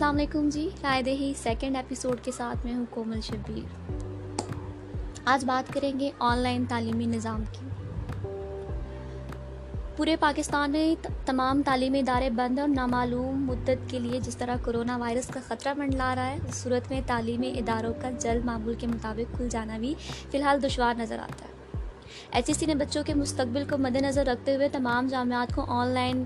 السلام 0.00 0.16
علیکم 0.16 0.48
جی۔ 0.48 0.68
رائے 0.82 1.02
دہی 1.02 1.32
سیکنڈ 1.42 1.76
ایپیسوڈ 1.76 2.20
کے 2.22 2.32
ساتھ 2.32 2.66
میں 2.66 2.74
ہوں 2.74 2.84
کومل 2.90 3.20
شبیر۔ 3.20 3.92
آج 5.24 5.44
بات 5.44 5.72
کریں 5.72 6.00
گے 6.00 6.10
آن 6.18 6.38
لائن 6.38 6.64
تعلیمی 6.64 7.06
نظام 7.06 7.42
کی۔ 7.52 7.66
پورے 9.96 10.16
پاکستان 10.16 10.70
میں 10.70 11.06
تمام 11.26 11.62
تعلیمی 11.62 11.98
ادارے 11.98 12.30
بند 12.30 12.58
اور 12.58 12.68
نامعلوم 12.68 13.46
مدت 13.46 13.90
کے 13.90 13.98
لیے 13.98 14.20
جس 14.20 14.36
طرح 14.36 14.56
کرونا 14.62 14.96
وائرس 14.96 15.26
کا 15.26 15.40
خطرہ 15.46 15.74
منڈلا 15.76 16.14
رہا 16.14 16.26
ہے، 16.26 16.38
اس 16.48 16.54
صورت 16.54 16.90
میں 16.90 17.00
تعلیمی 17.06 17.52
اداروں 17.56 17.92
کا 18.02 18.10
جلد 18.10 18.44
معمول 18.44 18.74
کے 18.74 18.86
مطابق 18.86 19.36
کھل 19.36 19.48
جانا 19.48 19.78
بھی 19.78 19.94
فی 20.30 20.38
الحال 20.38 20.62
دشوار 20.62 20.94
نظر 20.98 21.18
آتا 21.18 21.44
ہے۔ 21.44 21.80
ایچ 22.30 22.44
ای 22.48 22.54
سی 22.54 22.66
نے 22.66 22.74
بچوں 22.74 23.02
کے 23.06 23.14
مستقبل 23.14 23.64
کو 23.70 23.78
مد 23.78 23.96
نظر 23.96 24.26
رکھتے 24.26 24.56
ہوئے 24.56 24.68
تمام 24.68 25.06
جامعات 25.06 25.54
کو 25.54 25.64
آن 25.68 25.88
لائن 25.88 26.24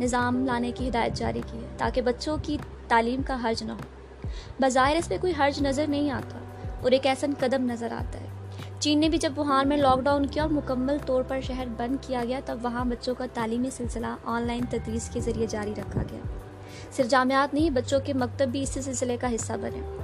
نظام 0.00 0.44
لانے 0.44 0.72
کی 0.72 0.88
ہدایت 0.88 1.14
جاری 1.14 1.40
کی 1.52 1.58
ہے، 1.58 1.68
تاکہ 1.78 2.02
بچوں 2.02 2.36
کی 2.42 2.56
تعلیم 2.90 3.22
کا 3.26 3.36
حرج 3.44 3.62
نہ 3.62 3.72
ہو۔ 3.72 4.28
بظاہر 4.60 4.96
اس 4.96 5.10
میں 5.10 5.18
کوئی 5.20 5.32
حرج 5.38 5.62
نظر 5.62 5.86
نہیں 5.88 6.10
آتا 6.10 6.38
اور 6.82 6.90
ایک 6.90 7.06
ایسا 7.06 7.26
قدم 7.38 7.70
نظر 7.70 7.92
آتا 7.92 8.20
ہے۔ 8.20 8.26
چین 8.78 8.98
نے 8.98 9.08
بھی 9.08 9.18
جب 9.18 9.32
وہاں 9.36 9.64
میں 9.64 9.76
لاک 9.76 10.00
ڈاؤن 10.00 10.26
کیا 10.26 10.42
اور 10.42 10.50
مکمل 10.50 10.96
طور 11.06 11.22
پر 11.28 11.40
شہر 11.40 11.64
بند 11.76 11.96
کیا 12.00 12.24
گیا، 12.28 12.40
تب 12.44 12.58
وہاں 12.62 12.84
بچوں 12.84 13.14
کا 13.14 13.26
تعلیمی 13.34 13.70
سلسلہ 13.70 14.06
آن 14.24 14.42
لائن 14.42 14.64
تدریس 14.70 15.10
کے 15.12 15.20
ذریعے 15.20 15.46
جاری 15.46 15.74
رکھا 15.76 16.02
گیا۔ 16.10 16.20
صرف 16.90 17.08
جامعات 17.08 17.54
نہیں، 17.54 17.70
بچوں 17.70 18.00
کے 18.04 18.12
مکتب 18.12 18.48
بھی 18.48 18.62
اسی 18.62 18.82
سلسلے 18.82 19.16
کا 19.20 19.34
حصہ 19.34 19.52
بنے۔ 19.52 19.96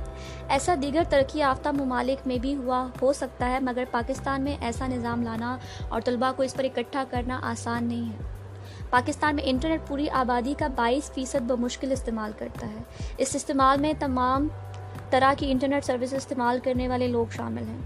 ایسا 0.48 0.74
دیگر 0.82 1.02
ترقی 1.10 1.38
یافتہ 1.38 1.68
ممالک 1.68 2.26
میں 2.26 2.38
بھی 2.38 2.56
ہوا، 2.56 2.88
ہو 3.02 3.12
سکتا 3.12 3.50
ہے، 3.50 3.60
مگر 3.60 3.84
پاکستان 3.90 4.42
میں 4.42 4.56
ایسا 4.60 4.86
نظام 4.86 5.22
لانا 5.22 5.58
اور 5.88 6.00
طلباء 6.04 6.30
کو 6.36 6.42
اس 6.42 6.54
پر 6.54 6.64
اکٹھا 6.64 7.04
کرنا 7.10 7.40
آسان 7.42 7.84
نہیں 7.84 8.12
ہے۔ 8.12 8.35
پاکستان 8.90 9.34
میں 9.34 9.42
انٹرنیٹ 9.46 9.80
پوری 9.86 10.10
آبادی 10.10 10.54
کا 10.58 10.66
بائیس 10.66 11.10
فیصد 11.12 11.50
بمشکل 11.50 11.92
استعمال 11.92 12.32
کرتا 12.38 12.66
ہے۔ 12.66 12.82
اس 13.18 13.36
استعمال 13.36 13.80
میں 13.80 13.92
تمام 13.98 14.48
طرح 15.10 15.32
کی 15.38 15.50
انٹرنیٹ 15.52 15.84
سروس 15.84 16.14
استعمال 16.14 16.58
کرنے 16.64 16.88
والے 16.88 17.08
لوگ 17.08 17.26
شامل 17.30 17.62
ہیں۔ 17.68 17.80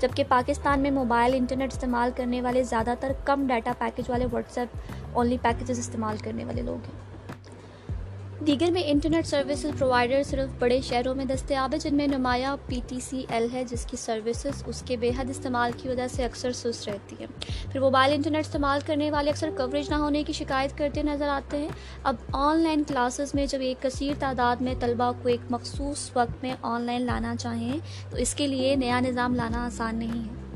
جبکہ 0.00 0.24
پاکستان 0.28 0.80
میں 0.80 0.90
موبائل 0.90 1.34
انٹرنیٹ 1.34 1.72
استعمال 1.72 2.10
کرنے 2.16 2.42
والے 2.42 2.62
زیادہ 2.62 2.94
تر 3.00 3.12
کم 3.24 3.46
ڈیٹا 3.46 3.72
پیکج 3.78 4.10
والے 4.10 4.26
واٹس 4.32 4.58
ایپ 4.58 4.68
اونلی 5.12 5.36
پیکجز 5.42 5.78
استعمال 5.78 6.16
کرنے 6.16 6.44
والے 6.44 6.62
لوگ 6.62 6.84
ہیں۔ 6.84 7.09
دیگر 8.46 8.70
میں 8.70 8.82
انٹرنیٹ 8.86 9.26
سروسز 9.26 9.78
پرووائڈر 9.78 10.22
صرف 10.22 10.50
بڑے 10.58 10.80
شہروں 10.80 11.14
میں 11.14 11.24
دستیاب 11.24 11.72
ہے 11.74 11.78
جن 11.78 11.96
میں 11.96 12.06
نمایاں 12.06 12.56
پی 12.66 12.80
ٹی 12.88 13.00
سی 13.00 13.24
ایل 13.28 13.46
ہے، 13.52 13.64
جس 13.64 13.84
کی 13.86 13.96
سروسز 13.96 14.62
اس 14.66 14.82
کے 14.86 14.96
بے 14.96 15.10
حد 15.18 15.30
استعمال 15.30 15.72
کی 15.76 15.88
وجہ 15.88 16.06
سے 16.08 16.24
اکثر 16.24 16.52
سست 16.52 16.88
رہتی 16.88 17.16
ہے 17.20 17.26
پھر 17.72 17.80
موبائل 17.80 18.12
انٹرنیٹ 18.12 18.46
استعمال 18.46 18.80
کرنے 18.86 19.10
والے 19.10 19.30
اکثر 19.30 19.50
کوریج 19.56 19.90
نہ 19.90 19.94
ہونے 19.94 20.22
کی 20.22 20.32
شکایت 20.32 20.78
کرتے 20.78 21.02
نظر 21.02 21.28
آتے 21.28 21.58
ہیں۔ 21.58 21.68
اب 22.02 22.16
آن 22.32 22.60
لائن 22.60 22.82
کلاسز 22.88 23.34
میں 23.34 23.46
جب 23.46 23.60
ایک 23.60 23.82
کثیر 23.82 24.12
تعداد 24.18 24.60
میں 24.60 24.74
طلباء 24.80 25.10
کو 25.22 25.28
ایک 25.28 25.40
مخصوص 25.50 26.10
وقت 26.14 26.42
میں 26.42 26.54
آن 26.62 26.82
لائن 26.82 27.02
لانا 27.02 27.36
چاہیں، 27.36 27.78
تو 28.10 28.16
اس 28.16 28.34
کے 28.34 28.46
لیے 28.46 28.76
نیا 28.76 29.00
نظام 29.00 29.34
لانا 29.34 29.64
آسان 29.66 29.96
نہیں 29.96 30.24
ہے۔ 30.24 30.49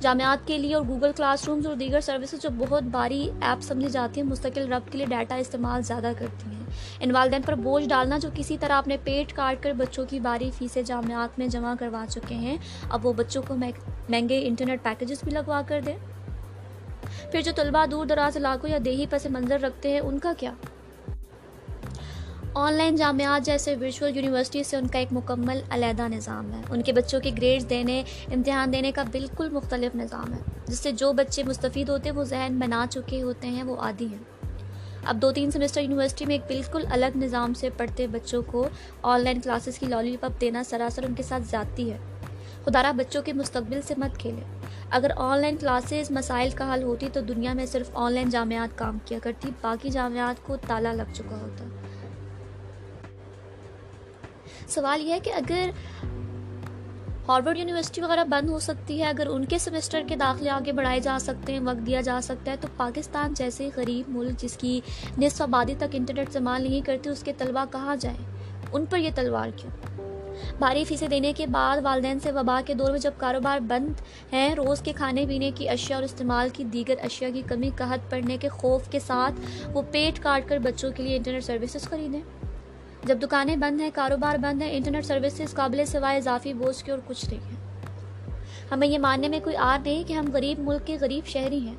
جامعات 0.00 0.46
کے 0.46 0.58
لیے 0.58 0.74
اور 0.74 0.84
گوگل 0.88 1.10
کلاس 1.16 1.44
رومز 1.48 1.66
اور 1.66 1.74
دیگر 1.74 2.00
سروسز 2.00 2.42
جو 2.42 2.48
بہت 2.58 2.82
باری 2.82 3.30
ایپ 3.40 3.62
سمجھی 3.62 3.88
جاتی 3.88 4.20
ہیں، 4.20 4.28
مستقل 4.28 4.72
ربط 4.72 4.92
کے 4.92 4.98
لیے 4.98 5.06
ڈیٹا 5.06 5.34
استعمال 5.34 5.82
زیادہ 5.82 6.12
کرتی 6.18 6.50
ہیں۔ 6.50 6.62
ان 7.00 7.10
والدین 7.10 7.42
پر 7.42 7.54
بوجھ 7.54 7.88
ڈالنا 7.88 8.18
جو 8.18 8.28
کسی 8.34 8.56
طرح 8.60 8.72
اپنے 8.72 8.96
پیٹ 9.04 9.32
کاٹ 9.32 9.62
کر 9.62 9.72
بچوں 9.72 10.06
کی 10.10 10.20
باری 10.20 10.50
فیسیں 10.58 10.82
جامعات 10.82 11.38
میں 11.38 11.46
جمع 11.46 11.74
کروا 11.80 12.04
چکے 12.08 12.34
ہیں، 12.34 12.56
اب 12.90 13.06
وہ 13.06 13.12
بچوں 13.12 13.42
کو 13.48 13.56
مہنگے 13.56 14.46
انٹرنیٹ 14.46 14.82
پیکجز 14.82 15.24
بھی 15.24 15.32
لگوا 15.32 15.62
کر 15.66 15.80
دیں۔ 15.86 15.96
پھر 17.32 17.40
جو 17.42 17.52
طلباء 17.56 17.84
دور 17.86 18.06
دراز 18.06 18.36
علاقوں 18.36 18.70
یا 18.70 18.78
دیہی 18.84 19.06
پس 19.10 19.26
منظر 19.26 19.60
رکھتے 19.60 19.90
ہیں، 19.90 20.00
ان 20.00 20.18
کا 20.18 20.32
کیا؟ 20.38 20.52
آن 22.56 22.72
لائن 22.72 22.96
جامعات 22.96 23.46
جیسے 23.46 23.76
ورچوئل 23.80 24.16
یونیورسٹی 24.16 24.62
سے 24.62 24.76
ان 24.76 24.86
کا 24.86 24.98
ایک 24.98 25.08
مکمل 25.12 25.60
علیحدہ 25.70 26.08
نظام 26.08 26.52
ہے۔ 26.52 26.62
ان 26.70 26.82
کے 26.82 26.92
بچوں 26.92 27.20
کے 27.20 27.30
گریڈز 27.38 27.70
دینے، 27.70 28.02
امتحان 28.34 28.72
دینے 28.72 28.92
کا 28.92 29.02
بالکل 29.12 29.50
مختلف 29.50 29.94
نظام 29.94 30.32
ہے، 30.32 30.38
جس 30.66 30.78
سے 30.78 30.92
جو 30.92 31.12
بچے 31.12 31.42
مستفید 31.42 31.88
ہوتے 31.88 32.08
ہیں، 32.08 32.16
وہ 32.16 32.24
ذہن 32.24 32.58
بنا 32.58 32.86
چکے 32.90 33.22
ہوتے 33.22 33.48
ہیں، 33.48 33.62
وہ 33.62 33.76
عادی 33.76 34.06
ہیں۔ 34.06 34.52
اب 35.04 35.16
دو 35.22 35.32
تین 35.32 35.50
سمیسٹر 35.50 35.80
یونیورسٹی 35.80 36.26
میں 36.26 36.34
ایک 36.34 36.42
بالکل 36.46 36.84
الگ 36.90 37.16
نظام 37.16 37.54
سے 37.54 37.70
پڑھتے 37.76 38.06
بچوں 38.06 38.42
کو 38.46 38.68
آن 39.02 39.20
لائن 39.20 39.40
کلاسز 39.40 39.78
کی 39.78 39.86
لالی 39.86 40.16
پاپ 40.20 40.40
دینا 40.40 40.64
سراسر 40.64 41.04
ان 41.04 41.14
کے 41.14 41.22
ساتھ 41.22 41.42
زیادتی 41.42 41.92
ہے۔ 41.92 41.98
خدارہ 42.64 42.92
بچوں 42.92 43.22
کے 43.22 43.32
مستقبل 43.32 43.80
سے 43.82 43.94
مت 43.96 44.18
کھیلے۔ 44.18 44.40
اگر 44.90 45.10
آن 45.16 45.40
لائن 45.40 45.56
کلاسز 45.56 46.10
مسائل 46.10 46.50
کا 46.50 46.74
حل 46.74 46.82
ہوتی 46.82 47.08
تو 47.12 47.20
دنیا 47.20 47.52
میں 47.52 47.66
صرف 47.66 47.90
آن 47.94 48.12
لائن 48.12 48.28
جامعات 48.28 48.78
کام 48.78 48.98
کیا 49.04 49.18
کرتی، 49.22 49.50
باقی 49.60 49.90
جامعات 49.90 50.46
کو 50.46 50.56
تالا 50.56 50.92
لگ 50.92 51.12
چکا 51.12 51.36
ہوتا۔ 51.36 51.64
سوال 54.68 55.00
یہ 55.00 55.12
ہے 55.12 55.20
کہ 55.20 55.32
اگر 55.34 55.70
ہارورڈ 57.28 57.58
یونیورسٹی 57.58 58.00
وغیرہ 58.00 58.24
بند 58.24 58.48
ہو 58.48 58.58
سکتی 58.58 58.98
ہے، 58.98 59.08
اگر 59.08 59.26
ان 59.26 59.44
کے 59.44 59.58
سمیسٹر 59.58 60.02
کے 60.08 60.16
داخلے 60.16 60.50
آگے 60.50 60.72
بڑھائے 60.72 61.00
جا 61.00 61.18
سکتے 61.20 61.52
ہیں، 61.52 61.60
وقت 61.60 61.86
دیا 61.86 62.00
جا 62.00 62.20
سکتا 62.22 62.50
ہے، 62.50 62.56
تو 62.60 62.68
پاکستان 62.76 63.34
جیسے 63.34 63.70
غریب 63.76 64.04
ملک 64.08 64.38
جس 64.38 64.56
کی 64.56 64.80
نصف 65.18 65.42
آبادی 65.42 65.74
تک 65.78 65.84
انٹرنیٹ 65.92 66.28
استعمال 66.28 66.62
نہیں 66.62 66.80
کرتی 66.80 67.10
اس 67.10 67.22
کے 67.22 67.32
طلباء 67.38 67.64
کہاں 67.72 67.96
جائیں؟ 67.96 68.18
ان 68.72 68.84
پر 68.86 68.98
یہ 68.98 69.10
تلوار 69.14 69.48
کیوں؟ 69.56 69.70
بھاری 70.58 70.84
فیسیں 70.84 71.08
دینے 71.08 71.32
کے 71.32 71.46
بعد 71.46 71.76
والدین 71.82 72.20
سے 72.20 72.32
وبا 72.32 72.60
کے 72.66 72.74
دور 72.74 72.90
میں 72.90 72.98
جب 72.98 73.10
کاروبار 73.16 73.58
بند 73.58 74.00
ہیں، 74.32 74.54
روز 74.54 74.80
کے 74.80 74.92
کھانے 74.92 75.26
پینے 75.28 75.50
کی 75.54 75.68
اشیاء 75.68 75.96
اور 75.96 76.04
استعمال 76.04 76.48
کی 76.52 76.64
دیگر 76.64 76.94
اشیاء 77.02 77.28
کی 77.34 77.42
کمی، 77.46 77.70
قحط 77.76 78.10
پڑنے 78.10 78.36
کے 78.36 78.48
خوف 78.48 78.88
کے 78.88 78.98
ساتھ 78.98 79.34
وہ 79.72 79.82
پیٹ 79.90 80.22
کاٹ 80.22 80.48
کر 80.48 80.58
بچوں 80.58 80.92
کے 80.92 81.02
لیے 81.02 81.16
انٹرنیٹ 81.16 81.44
سروسز 81.44 81.82
خریدیں۔ 81.82 82.20
جب 83.06 83.18
دکانیں 83.22 83.56
بند 83.56 83.80
ہیں، 83.80 83.90
کاروبار 83.94 84.36
بند 84.36 84.62
ہیں 84.62 84.76
انٹرنیٹ 84.76 85.04
سروسز 85.04 85.54
قابل 85.54 85.84
سوائے 85.84 86.18
اضافی 86.18 86.54
بوجھ 86.54 86.84
کے 86.84 86.90
اور 86.90 87.00
کچھ 87.06 87.24
نہیں 87.24 87.40
ہے 87.40 87.62
ہمیں 88.70 88.88
یہ 88.88 88.98
ماننے 88.98 89.28
میں 89.28 89.40
کوئی 89.44 89.56
آر 89.56 89.78
نہیں 89.84 90.04
کہ 90.04 90.12
ہم 90.12 90.24
غریب 90.32 90.58
ملک 90.58 90.86
کے 90.86 90.96
غریب 91.00 91.26
شہری 91.26 91.58
ہیں۔ 91.58 91.74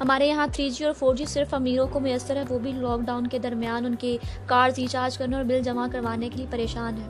ہمارے 0.00 0.26
یہاں 0.26 0.46
تھری 0.52 0.70
جی 0.70 0.84
اور 0.84 0.92
فور 0.92 1.14
جی 1.14 1.24
صرف 1.24 1.54
امیروں 1.54 1.86
کو 1.86 2.00
میسر 2.00 2.36
ہے 2.36 2.42
وہ 2.48 2.58
بھی 2.58 2.72
لاک 2.72 3.00
ڈاؤن 3.00 3.26
کے 3.26 3.38
درمیان 3.38 3.86
ان 3.86 3.94
کے 3.94 4.16
کارز 4.46 4.78
ریچارج 4.78 5.18
کرنے 5.18 5.36
اور 5.36 5.44
بل 5.44 5.62
جمع 5.62 5.86
کروانے 5.92 6.28
کے 6.28 6.36
لیے 6.36 6.46
پریشان 6.50 6.98
ہیں۔ 6.98 7.08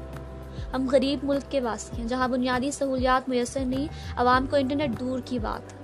ہم 0.74 0.88
غریب 0.92 1.18
ملک 1.22 1.50
کے 1.52 1.60
واسی 1.60 2.00
ہیں، 2.00 2.08
جہاں 2.08 2.28
بنیادی 2.28 2.70
سہولیات 2.70 3.28
میسر 3.28 3.60
نہیں، 3.60 3.86
عوام 4.16 4.46
کو 4.46 4.56
انٹرنیٹ 4.56 5.00
دور 5.00 5.20
کی 5.24 5.38
بات۔ 5.38 5.83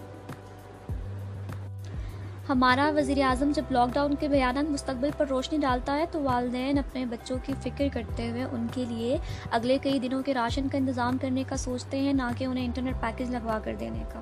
ہمارا 2.50 2.92
وزیر 2.96 3.22
اعظم 3.22 3.52
جب 3.54 3.62
لاک 3.70 3.88
ڈاؤن 3.94 4.14
کے 4.14 4.28
بیانات 4.28 4.70
مستقبل 4.70 5.10
پر 5.16 5.26
روشنی 5.26 5.58
ڈالتا 5.58 5.96
ہے 5.96 6.04
تو 6.12 6.22
والدین 6.22 6.78
اپنے 6.78 7.06
بچوں 7.06 7.38
کی 7.42 7.52
فکر 7.62 7.84
کرتے 7.92 8.30
ہوئے 8.30 8.42
ان 8.42 8.66
کے 8.74 8.84
لیے 8.84 9.18
اگلے 9.50 9.78
کئی 9.82 9.98
دنوں 9.98 10.22
کے 10.22 10.34
راشن 10.34 10.68
کا 10.68 10.78
انتظام 10.78 11.16
کرنے 11.20 11.44
کا 11.48 11.56
سوچتے 11.56 12.00
ہیں، 12.00 12.12
نہ 12.12 12.22
کہ 12.38 12.44
انہیں 12.44 12.64
انٹرنیٹ 12.64 12.94
پیکج 13.00 13.30
لگوا 13.30 13.58
کر 13.64 13.74
دینے 13.80 14.04
کا۔ 14.12 14.20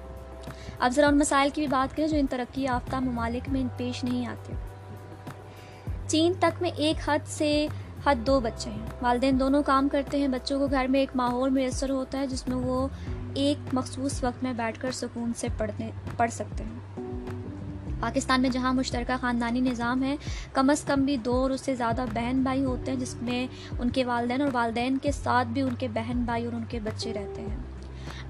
اب 0.79 0.93
ذرا 0.93 1.07
ان 1.07 1.19
مسائل 1.19 1.51
کی 1.51 1.61
بھی 1.61 1.69
بات 1.69 1.97
کریں 1.97 2.09
جو 2.09 2.17
ان 2.17 2.27
ترقی 2.27 2.63
یافتہ 2.63 2.97
ممالک 2.97 3.49
میں 3.49 3.65
پیش 3.77 4.05
نہیں 4.05 4.27
آتے۔ 4.27 4.53
چین 6.07 6.33
تک 6.39 6.63
میں 6.63 6.71
ایک 6.77 7.09
حد 7.09 7.19
سے 7.27 7.67
حد 8.07 8.15
دو 8.27 8.41
بچے 8.41 8.71
ہیں۔ 8.71 8.87
والدین 9.03 9.41
دونوں 9.41 9.63
کام 9.63 9.89
کرتے 9.89 10.19
ہیں۔ 10.19 10.29
بچوں 10.29 10.59
کو 10.59 10.67
گھر 10.67 10.87
میں 10.87 11.01
ایک 11.01 11.11
ماحول 11.15 11.51
میسر 11.51 11.91
ہوتا 11.91 12.19
ہے 12.19 12.27
جس 12.27 12.49
میں 12.49 12.57
وہ 12.57 12.89
ایک 13.35 13.59
مخصوص 13.73 14.25
وقت 14.25 14.43
میں 14.43 14.53
بیٹھ 14.53 14.81
کر 14.81 14.91
سکون 14.91 15.33
سے 15.37 15.49
پڑھنے، 15.59 15.91
پڑھ 16.17 16.31
سکتے 16.31 16.65
ہیں۔ 16.65 16.88
پاکستان 18.01 18.43
میں 18.43 18.51
جہاں 18.51 18.73
مشترکہ 18.75 19.17
خاندانی 19.21 19.61
نظام 19.61 20.03
ہے، 20.03 20.17
کم 20.53 20.71
از 20.71 20.85
کم 20.85 21.05
بھی 21.05 21.17
دو 21.17 21.35
اور 21.35 21.51
اس 21.51 21.61
سے 21.61 21.75
زیادہ 21.75 22.05
بہن 22.15 22.43
بھائی 22.43 22.65
ہوتے 22.65 22.93
ہیں، 22.93 22.99
جس 22.99 23.15
میں 23.23 23.47
ان 23.79 23.91
کے 23.91 24.05
والدین 24.05 24.41
اور 24.41 24.51
والدین 24.53 24.99
کے 24.99 25.13
ساتھ 25.13 25.49
بھی 25.49 25.63
ان 25.63 25.75
کے 25.79 25.89
بہن 25.89 26.23
بھائی 26.25 26.45
اور 26.45 26.53
ان 26.53 26.65
کے 26.69 26.81
بچے 26.81 27.13
رہتے 27.13 27.43
ہیں۔ 27.43 27.57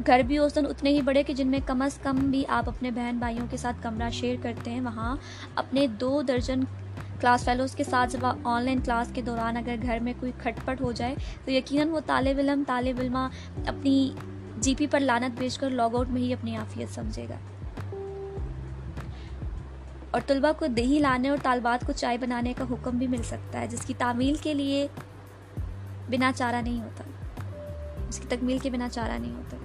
گھر 0.07 0.23
بھی 0.27 0.39
اس 0.39 0.55
دن 0.55 0.67
اتنے 0.67 0.91
ہی 0.91 1.01
بڑے 1.01 1.23
کہ 1.23 1.35
جن 1.35 1.49
میں 1.49 1.59
کم 1.67 1.83
از 1.83 1.99
کم 2.03 2.17
بھی 2.17 2.45
آپ 2.49 2.69
اپنے 2.69 2.91
بہن 2.91 3.19
بھائیوں 3.19 3.47
کے 3.51 3.57
ساتھ 3.57 3.77
کمرہ 3.83 4.11
شیئر 4.11 4.37
کرتے 4.43 4.71
ہیں، 4.71 4.81
وہاں 4.81 5.17
اپنے 5.55 5.87
دو 5.87 6.23
درجن 6.23 6.61
کلاس 7.21 7.45
فیلوز 7.45 7.75
کے 7.75 7.85
ساتھ 7.85 8.13
جب 8.13 8.27
آن 8.45 8.65
لائن 8.65 8.81
کلاس 8.81 9.11
کے 9.15 9.23
دوران 9.23 9.57
اگر 9.57 9.75
گھر 9.83 9.99
میں 10.01 10.13
کوئی 10.21 10.33
کھٹ 10.39 10.67
پٹ 10.67 10.81
ہو 10.81 10.93
جائے، 10.93 11.15
تو 11.45 11.51
یقیناً 11.51 11.89
وہ 11.89 12.01
طالب 12.07 12.39
علم، 12.39 12.63
طالب 12.67 13.01
علمہ 13.01 13.29
اپنی 13.67 14.11
جی 14.59 14.75
پی 14.79 14.87
پر 14.87 15.01
لانت 15.01 15.39
بیچ 15.39 15.59
کر 15.59 15.71
لاگ 15.71 15.95
آؤٹ 15.95 16.09
میں 16.09 16.23
ہی 16.23 16.33
اپنی 16.33 16.57
عافیت 16.57 16.95
سمجھے 16.95 17.27
گا۔ 17.29 17.35
اور 20.11 20.21
طلبہ 20.27 20.53
کو 20.59 20.67
دہی 20.67 20.99
لانے 21.03 21.29
اور 21.29 21.39
طالبات 21.43 21.87
کو 21.87 21.93
چائے 21.93 22.19
بنانے 22.19 22.53
کا 22.53 22.65
حکم 22.71 22.99
بھی 22.99 23.07
مل 23.07 23.23
سکتا 23.23 23.61
ہے، 23.61 23.67
جس 23.67 23.81
کی 23.81 23.95
تعمیل 23.99 24.35
کے 24.35 24.55
لیے 24.55 24.87
بنا 26.11 26.33
چارہ 26.35 26.57
نہیں 26.57 26.83
ہوتا۔ 26.83 27.05
اس 28.09 28.19
کی 28.19 28.27
تکمیل 28.29 28.59
کے 28.59 28.71
بنا 28.71 28.89
چارہ 28.89 29.19
نہیں 29.19 29.35
ہوتا۔ 29.35 29.57